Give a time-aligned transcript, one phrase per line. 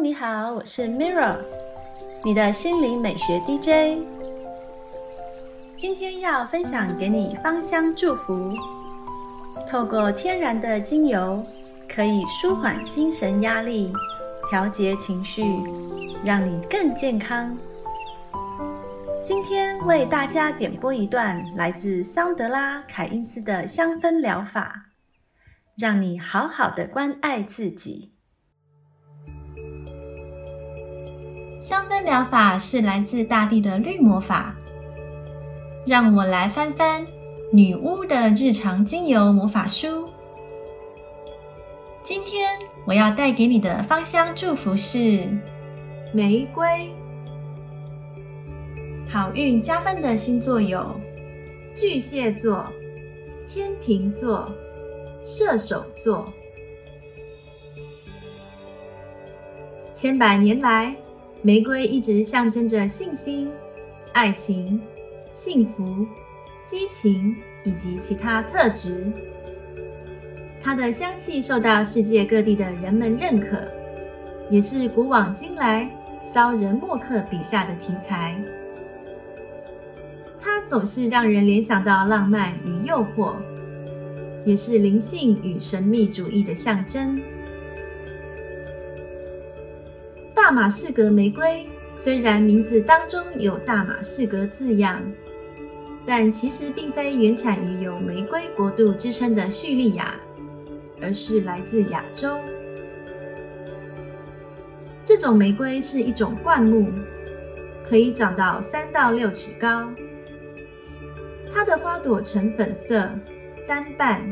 [0.00, 1.36] 你好，我是 Mirra，
[2.24, 4.00] 你的心灵美学 DJ。
[5.76, 8.52] 今天要分享给你芳香祝福，
[9.68, 11.44] 透过天然的精油，
[11.88, 13.92] 可以舒缓精神压力，
[14.48, 15.42] 调节情绪，
[16.22, 17.58] 让你更健康。
[19.24, 24.90] 今天为大家点播一段来自桑德拉·凯因斯的香氛疗法，
[25.76, 28.17] 让你好好的关爱自己。
[31.58, 34.54] 香氛疗法是来自大地的绿魔法。
[35.88, 37.06] 让我来翻翻
[37.50, 40.06] 女巫的日常精油魔法书。
[42.02, 42.50] 今天
[42.84, 45.26] 我要带给你的芳香祝福是
[46.12, 46.92] 玫瑰。
[49.08, 50.94] 好运加分的星座有
[51.74, 52.66] 巨蟹座、
[53.48, 54.46] 天秤座、
[55.24, 56.30] 射手座。
[59.94, 60.94] 千百年来。
[61.40, 63.48] 玫瑰一直象征着信心、
[64.12, 64.80] 爱情、
[65.32, 66.04] 幸福、
[66.64, 69.06] 激情以及其他特质。
[70.60, 73.56] 它的香气受到世界各地的人们认可，
[74.50, 75.88] 也是古往今来
[76.24, 78.36] 骚人墨客笔下的题材。
[80.40, 83.36] 它总是让人联想到浪漫与诱惑，
[84.44, 87.20] 也是灵性与神秘主义的象征。
[90.48, 95.02] 大马士革玫瑰虽然名字当中有“大马士革”字样，
[96.06, 100.14] 但其实并非原产于有“玫瑰国度”之称的叙利亚，
[101.02, 102.38] 而是来自亚洲。
[105.04, 106.90] 这种玫瑰是一种灌木，
[107.84, 109.92] 可以长到三到六尺高。
[111.52, 113.10] 它的花朵呈粉色，
[113.66, 114.22] 单瓣，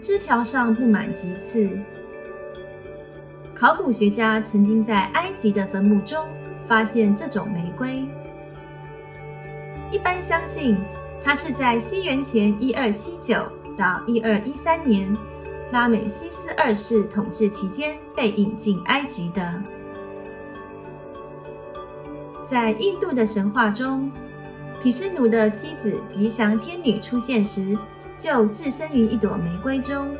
[0.00, 1.68] 枝条上布满棘刺。
[3.58, 6.28] 考古学家曾经在埃及的坟墓中
[6.66, 8.06] 发现这种玫瑰，
[9.90, 10.76] 一般相信
[11.24, 15.16] 它是在西元前一二七九到一二一三年
[15.72, 19.62] 拉美西斯二世统治期间被引进埃及的。
[22.44, 24.12] 在印度的神话中，
[24.82, 27.76] 毗湿奴的妻子吉祥天女出现时，
[28.18, 30.14] 就置身于一朵玫瑰中。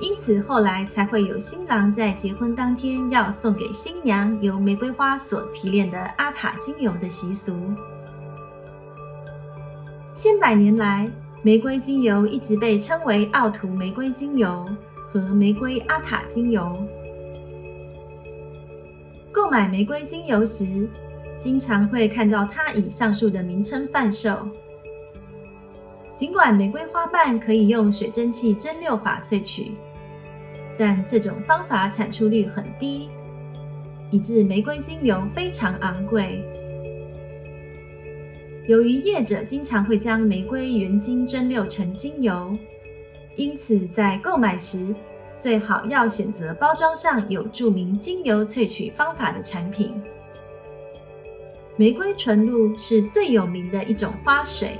[0.00, 7.58] 因此，后来才会有新郎在结婚当天要送给新娘由玫瑰花所提炼的阿塔精油的习俗。
[10.14, 11.10] 千百年来，
[11.42, 14.68] 玫瑰精油一直被称为奥图玫瑰精油
[15.08, 16.78] 和玫瑰阿塔精油。
[19.32, 20.88] 购买玫瑰精油时，
[21.40, 24.48] 经常会看到它以上述的名称贩售。
[26.14, 29.72] 尽管玫瑰花瓣可以用水蒸气蒸馏法萃取。
[30.78, 33.08] 但这种方法产出率很低，
[34.12, 36.42] 以致玫瑰精油非常昂贵。
[38.68, 42.56] 由于业者经常会将玫瑰原精蒸馏成精油，
[43.34, 44.94] 因此在购买时
[45.36, 50.00] 最好要选择包装上有注明精油萃取方法的产品。
[51.76, 54.78] 玫瑰纯露是最有名的一种花水。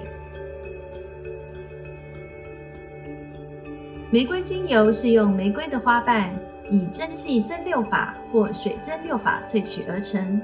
[4.10, 6.34] 玫瑰精油是用玫瑰的花瓣
[6.70, 10.40] 以蒸汽蒸馏法或水蒸馏法萃取而成，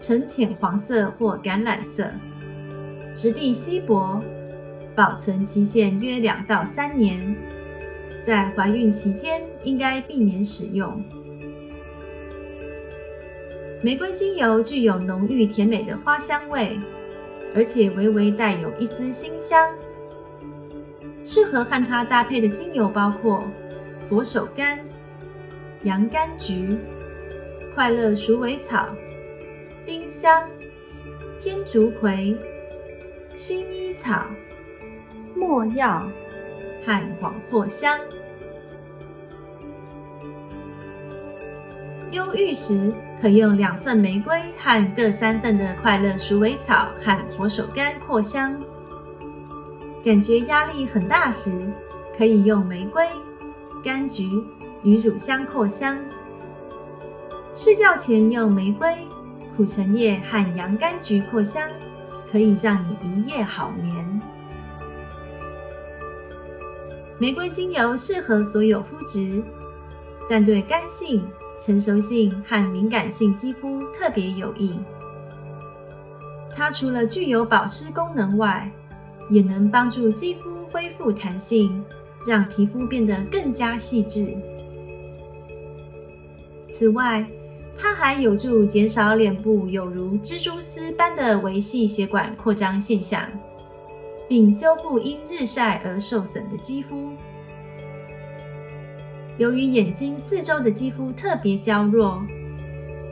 [0.00, 2.10] 呈浅黄色或橄榄色，
[3.14, 4.18] 质地稀薄，
[4.96, 7.36] 保存期限约两到三年。
[8.22, 11.04] 在怀孕期间应该避免使用。
[13.82, 16.78] 玫瑰精油具有浓郁甜美的花香味，
[17.54, 19.68] 而且微微带有一丝馨香。
[21.24, 23.42] 适合和它搭配的精油包括
[24.06, 24.78] 佛手柑、
[25.82, 26.78] 洋甘菊、
[27.74, 28.86] 快乐鼠尾草、
[29.86, 30.46] 丁香、
[31.40, 32.36] 天竺葵、
[33.34, 34.26] 薰衣草、
[35.34, 36.06] 没药
[36.84, 37.98] 和广藿香。
[42.10, 48.54] 忧郁时可用两份玫瑰和各三份的快乐鼠尾草和佛手柑扩香。
[50.04, 51.50] 感觉压力很大时，
[52.16, 53.08] 可以用玫瑰、
[53.82, 54.28] 柑橘
[54.82, 55.98] 与乳香扩香。
[57.54, 59.08] 睡觉前用玫瑰、
[59.56, 61.70] 苦橙叶和洋甘菊扩香，
[62.30, 64.20] 可以让你一夜好眠。
[67.16, 69.42] 玫瑰精油适合所有肤质，
[70.28, 71.26] 但对干性、
[71.62, 74.78] 成熟性和敏感性肌肤特别有益。
[76.54, 78.70] 它除了具有保湿功能外，
[79.30, 81.84] 也能帮助肌肤恢复弹性，
[82.26, 84.34] 让皮肤变得更加细致。
[86.68, 87.26] 此外，
[87.76, 93.20] 它还有助减少脸部有如蜘蛛丝般的维系血管扩张现象，
[94.28, 97.12] 并修复因日晒而受损的肌肤。
[99.38, 102.24] 由于眼睛四周的肌肤特别娇弱，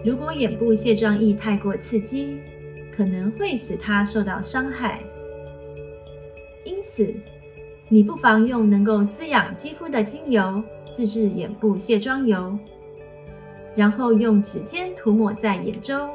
[0.05, 2.38] 如果眼部卸妆液太过刺激，
[2.94, 5.00] 可能会使它受到伤害。
[6.92, 7.14] 因此，
[7.88, 12.58] 你不妨用能够滋养肌肤的精油自制眼部卸妆油，
[13.74, 16.10] 然后用指尖涂抹在眼周，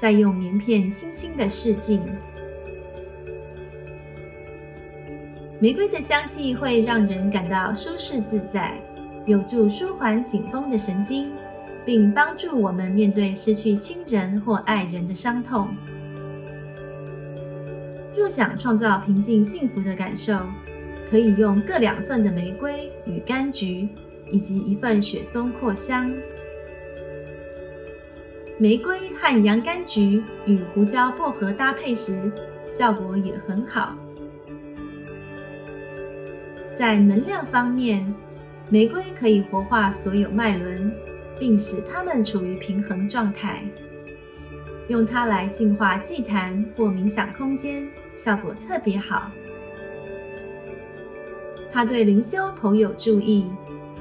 [0.00, 2.02] 再用棉片轻轻的试镜。
[5.60, 8.76] 玫瑰的香气会让人感到舒适自在。
[9.24, 11.30] 有助舒缓紧绷的神经，
[11.86, 15.68] 并帮助我们面对失去亲人或爱人的伤痛。
[18.16, 20.38] 若想创造平静幸福的感受，
[21.10, 23.88] 可以用各两份的玫瑰与柑橘，
[24.30, 26.12] 以及一份雪松扩香。
[28.58, 32.30] 玫瑰和洋甘菊与胡椒薄荷搭配时，
[32.70, 33.96] 效果也很好。
[36.76, 38.14] 在能量方面。
[38.70, 40.90] 玫瑰可以活化所有脉轮，
[41.38, 43.62] 并使它们处于平衡状态。
[44.88, 49.30] 用它来净化祭坛或冥想空间，效果特别好。
[51.70, 53.46] 它对灵修颇有助益，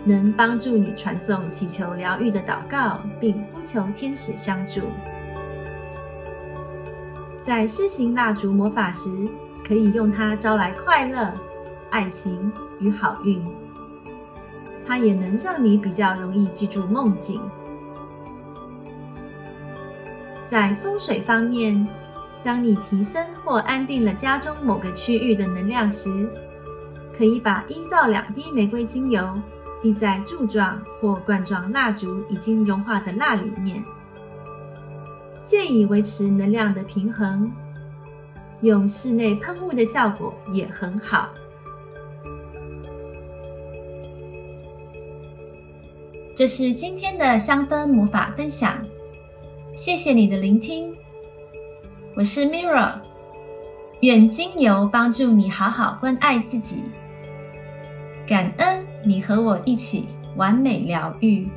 [0.03, 4.81] 能帮助你传送祈求疗愈的祷告，并呼求天使相助。
[7.41, 9.09] 在施行蜡烛魔法时，
[9.65, 11.31] 可以用它招来快乐、
[11.89, 13.41] 爱情与好运。
[14.85, 17.39] 它也能让你比较容易记住梦境。
[20.51, 21.87] 在风水方面，
[22.43, 26.29] 当你提升或安定了家中某个区域的能量时，
[27.17, 29.25] 可以把一到两滴玫瑰精油
[29.81, 33.81] 滴在柱状或罐状蜡烛已经融化的蜡里面，
[35.45, 37.49] 借以维持能量的平衡。
[38.59, 41.29] 用室内喷雾的效果也很好。
[46.35, 48.77] 这是今天的香氛魔法分享，
[49.73, 50.93] 谢谢你的聆听。
[52.13, 52.95] 我是 Mirra，
[54.01, 56.83] 愿精油帮助你好好关爱自己，
[58.27, 61.47] 感恩你和我一起完美疗愈。